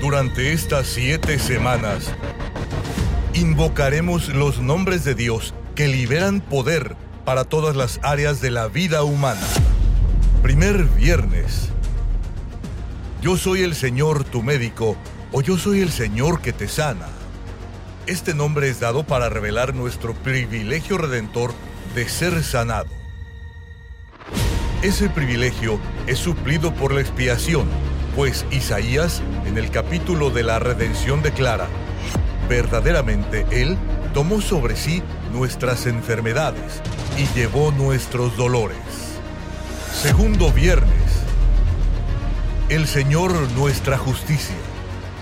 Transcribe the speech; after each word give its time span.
Durante 0.00 0.52
estas 0.52 0.86
siete 0.86 1.40
semanas, 1.40 2.12
invocaremos 3.34 4.28
los 4.28 4.60
nombres 4.60 5.02
de 5.02 5.16
Dios 5.16 5.54
que 5.74 5.88
liberan 5.88 6.40
poder 6.40 6.94
para 7.24 7.42
todas 7.44 7.74
las 7.74 7.98
áreas 8.04 8.40
de 8.40 8.52
la 8.52 8.68
vida 8.68 9.02
humana. 9.02 9.44
Primer 10.40 10.84
viernes. 10.84 11.70
Yo 13.20 13.36
soy 13.36 13.62
el 13.62 13.74
Señor 13.74 14.22
tu 14.22 14.44
médico 14.44 14.96
o 15.32 15.42
yo 15.42 15.58
soy 15.58 15.80
el 15.80 15.90
Señor 15.90 16.40
que 16.40 16.52
te 16.52 16.68
sana. 16.68 17.08
Este 18.06 18.34
nombre 18.34 18.68
es 18.68 18.78
dado 18.78 19.04
para 19.04 19.28
revelar 19.28 19.74
nuestro 19.74 20.14
privilegio 20.14 20.96
redentor 20.96 21.52
de 21.96 22.08
ser 22.08 22.44
sanado. 22.44 22.88
Ese 24.80 25.10
privilegio 25.10 25.80
es 26.06 26.20
suplido 26.20 26.72
por 26.72 26.94
la 26.94 27.00
expiación, 27.00 27.68
pues 28.18 28.44
Isaías 28.50 29.22
en 29.46 29.58
el 29.58 29.70
capítulo 29.70 30.30
de 30.30 30.42
la 30.42 30.58
redención 30.58 31.22
declara, 31.22 31.68
verdaderamente 32.48 33.46
Él 33.52 33.78
tomó 34.12 34.40
sobre 34.40 34.74
sí 34.74 35.04
nuestras 35.32 35.86
enfermedades 35.86 36.82
y 37.16 37.32
llevó 37.38 37.70
nuestros 37.70 38.36
dolores. 38.36 38.76
Segundo 39.92 40.50
viernes. 40.50 40.90
El 42.68 42.88
Señor 42.88 43.32
nuestra 43.52 43.96
justicia. 43.96 44.56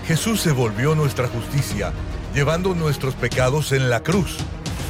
Jesús 0.07 0.41
se 0.41 0.51
volvió 0.51 0.95
nuestra 0.95 1.27
justicia, 1.27 1.93
llevando 2.33 2.73
nuestros 2.73 3.13
pecados 3.13 3.73
en 3.73 3.91
la 3.91 3.99
cruz, 3.99 4.37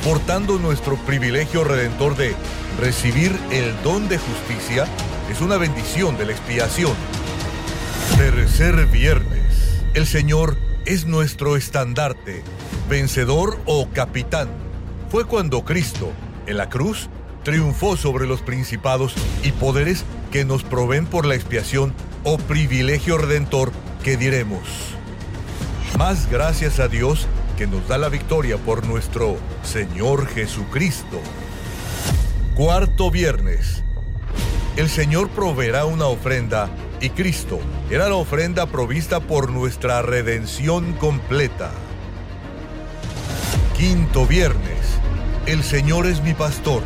portando 0.05 0.57
nuestro 0.59 0.95
privilegio 0.95 1.65
redentor 1.65 2.15
de 2.15 2.34
recibir 2.79 3.37
el 3.51 3.76
don 3.84 4.07
de 4.07 4.17
justicia, 4.17 4.85
es 5.29 5.41
una 5.41 5.57
bendición 5.57 6.17
de 6.17 6.27
la 6.27 6.31
expiación. 6.31 7.16
Tercer 8.16 8.85
viernes. 8.88 9.81
El 9.93 10.07
Señor 10.07 10.55
es 10.85 11.05
nuestro 11.05 11.57
estandarte, 11.57 12.43
vencedor 12.90 13.59
o 13.65 13.90
capitán. 13.90 14.49
Fue 15.09 15.26
cuando 15.26 15.65
Cristo, 15.65 16.12
en 16.45 16.57
la 16.57 16.70
cruz, 16.70 17.09
triunfó 17.43 17.98
sobre 17.98 18.26
los 18.26 18.41
principados 18.41 19.13
y 19.43 19.51
poderes 19.51 20.05
que 20.32 20.45
nos 20.45 20.63
proveen 20.63 21.05
por 21.05 21.26
la 21.26 21.35
expiación 21.35 21.93
o 22.23 22.37
privilegio 22.37 23.17
redentor 23.17 23.71
que 24.04 24.17
diremos. 24.17 24.62
Más 25.98 26.29
gracias 26.29 26.79
a 26.79 26.87
Dios 26.87 27.27
que 27.57 27.67
nos 27.67 27.87
da 27.87 27.98
la 27.98 28.10
victoria 28.10 28.57
por 28.57 28.85
nuestro 28.85 29.37
Señor 29.63 30.27
Jesucristo. 30.27 31.20
Cuarto 32.55 33.12
viernes. 33.12 33.84
El 34.77 34.89
Señor 34.89 35.29
proveerá 35.29 35.85
una 35.85 36.05
ofrenda 36.05 36.70
y 36.99 37.09
Cristo 37.09 37.59
era 37.90 38.09
la 38.09 38.15
ofrenda 38.15 38.65
provista 38.65 39.20
por 39.20 39.51
nuestra 39.51 40.01
redención 40.01 40.93
completa. 40.93 41.71
Quinto 43.77 44.26
viernes. 44.26 44.99
El 45.45 45.63
Señor 45.63 46.07
es 46.07 46.21
mi 46.21 46.34
pastor. 46.34 46.84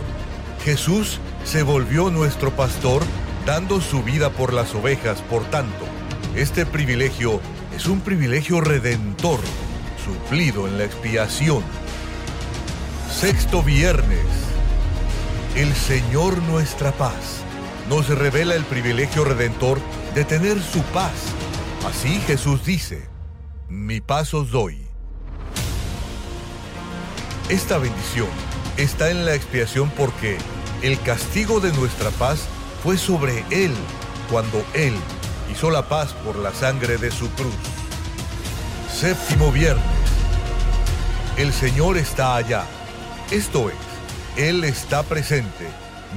Jesús 0.64 1.20
se 1.46 1.64
volvió 1.64 2.10
nuestro 2.10 2.52
pastor 2.52 3.04
dando 3.46 3.82
su 3.82 4.04
vida 4.04 4.30
por 4.30 4.54
las 4.54 4.76
ovejas. 4.76 5.22
Por 5.22 5.44
tanto, 5.46 5.86
este 6.36 6.66
privilegio 6.66 7.40
es 7.76 7.88
un 7.88 8.02
privilegio 8.02 8.62
redentor, 8.62 9.40
suplido 10.06 10.68
en 10.68 10.78
la 10.78 10.84
expiación. 10.84 11.64
Sexto 13.12 13.64
viernes. 13.64 14.26
El 15.56 15.74
Señor 15.74 16.38
nuestra 16.44 16.92
paz 16.92 17.42
nos 17.90 18.08
revela 18.08 18.56
el 18.56 18.64
privilegio 18.64 19.26
redentor 19.26 19.80
de 20.16 20.26
tener 20.26 20.62
su 20.62 20.82
paz. 20.94 21.12
Así 21.88 22.20
Jesús 22.28 22.66
dice, 22.66 23.08
mi 23.70 24.02
paz 24.02 24.34
os 24.34 24.52
doy. 24.52 24.86
Esta 27.50 27.78
bendición 27.78 28.30
está 28.78 29.10
en 29.10 29.26
la 29.26 29.36
expiación 29.36 29.90
porque 29.98 30.38
el 30.82 31.00
castigo 31.02 31.60
de 31.60 31.72
nuestra 31.74 32.10
paz 32.12 32.46
fue 32.84 32.98
sobre 32.98 33.44
Él 33.50 33.74
cuando 34.30 34.66
Él 34.74 34.94
hizo 35.52 35.70
la 35.70 35.88
paz 35.88 36.14
por 36.26 36.38
la 36.38 36.54
sangre 36.54 36.98
de 36.98 37.12
su 37.12 37.30
cruz. 37.32 37.54
Séptimo 38.92 39.52
viernes. 39.52 39.86
El 41.38 41.54
Señor 41.54 41.98
está 41.98 42.36
allá. 42.36 42.66
Esto 43.32 43.70
es, 43.70 43.76
Él 44.36 44.64
está 44.64 45.04
presente. 45.04 45.68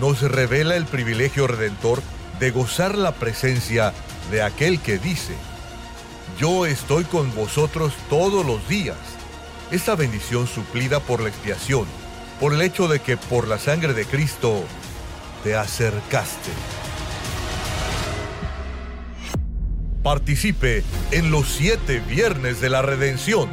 Nos 0.01 0.23
revela 0.23 0.77
el 0.77 0.87
privilegio 0.87 1.47
redentor 1.47 2.03
de 2.39 2.51
gozar 2.51 2.97
la 2.97 3.13
presencia 3.13 3.93
de 4.31 4.43
aquel 4.43 4.81
que 4.81 4.99
dice, 4.99 5.35
yo 6.39 6.67
estoy 6.67 7.05
con 7.05 7.35
vosotros 7.35 7.95
todos 8.09 8.45
los 8.45 8.67
días. 8.69 8.97
Esta 9.71 9.95
bendición 9.95 10.47
suplida 10.47 11.01
por 11.01 11.21
la 11.21 11.29
expiación, 11.29 11.87
por 12.41 12.53
el 12.53 12.63
hecho 12.63 12.89
de 12.89 13.01
que 13.01 13.17
por 13.17 13.49
la 13.49 13.59
sangre 13.59 13.95
de 13.95 14.05
Cristo 14.05 14.65
te 15.43 15.55
acercaste. 15.55 16.51
Participe 20.03 20.85
en 21.13 21.31
los 21.31 21.49
siete 21.49 22.01
viernes 22.01 22.61
de 22.61 22.69
la 22.69 22.83
redención. 22.83 23.49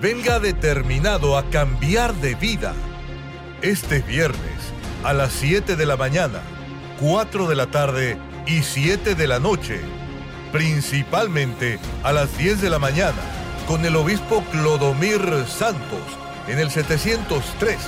Venga 0.00 0.40
determinado 0.40 1.38
a 1.38 1.48
cambiar 1.50 2.14
de 2.14 2.34
vida. 2.34 2.74
Este 3.62 4.00
viernes 4.00 4.74
a 5.04 5.12
las 5.12 5.32
7 5.34 5.76
de 5.76 5.84
la 5.84 5.98
mañana, 5.98 6.40
4 7.00 7.48
de 7.48 7.54
la 7.54 7.66
tarde 7.66 8.18
y 8.46 8.62
7 8.62 9.14
de 9.14 9.26
la 9.26 9.38
noche. 9.38 9.80
Principalmente 10.52 11.78
a 12.02 12.12
las 12.12 12.36
10 12.38 12.60
de 12.60 12.70
la 12.70 12.78
mañana 12.78 13.22
con 13.66 13.84
el 13.84 13.96
obispo 13.96 14.44
Clodomir 14.50 15.44
Santos 15.48 16.02
en 16.46 16.58
el 16.58 16.70
703 16.70 17.78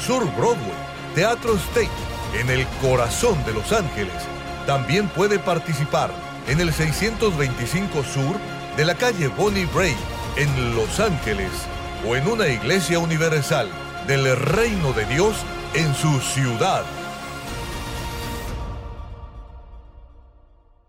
Sur 0.00 0.24
Broadway, 0.36 0.72
Teatro 1.14 1.54
State, 1.56 1.90
en 2.40 2.50
el 2.50 2.66
corazón 2.80 3.36
de 3.44 3.52
Los 3.52 3.72
Ángeles. 3.72 4.14
También 4.66 5.08
puede 5.08 5.38
participar 5.38 6.10
en 6.46 6.60
el 6.60 6.72
625 6.72 8.04
Sur 8.04 8.36
de 8.76 8.84
la 8.84 8.94
calle 8.94 9.28
Bonnie 9.28 9.66
Bray, 9.66 9.96
en 10.36 10.76
Los 10.76 11.00
Ángeles, 11.00 11.50
o 12.06 12.14
en 12.16 12.28
una 12.28 12.48
iglesia 12.48 12.98
universal 12.98 13.68
del 14.06 14.36
Reino 14.36 14.92
de 14.92 15.04
Dios 15.06 15.36
en 15.74 15.94
su 15.94 16.20
ciudad. 16.20 16.84